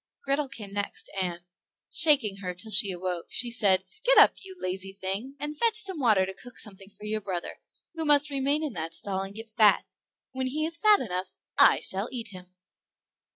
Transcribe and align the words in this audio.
Grethel 0.25 0.49
came 0.49 0.73
next, 0.73 1.11
and, 1.21 1.41
shaking 1.91 2.37
her 2.37 2.55
till 2.55 2.71
she 2.71 2.89
awoke, 2.91 3.27
she 3.29 3.51
said, 3.51 3.83
"Get 4.03 4.17
up, 4.17 4.33
you 4.43 4.55
lazy 4.57 4.91
thing, 4.93 5.35
and 5.39 5.55
fetch 5.55 5.75
some 5.75 5.99
water 5.99 6.25
to 6.25 6.33
cook 6.33 6.57
something 6.57 6.87
good 6.87 6.95
for 6.95 7.05
your 7.05 7.21
brother, 7.21 7.59
who 7.93 8.03
must 8.03 8.31
remain 8.31 8.63
in 8.63 8.73
that 8.73 8.95
stall 8.95 9.21
and 9.21 9.35
get 9.35 9.47
fat; 9.47 9.85
when 10.31 10.47
he 10.47 10.65
is 10.65 10.79
fat 10.79 11.01
enough 11.01 11.35
I 11.59 11.81
shall, 11.81 12.09
eat 12.11 12.29
him." 12.29 12.47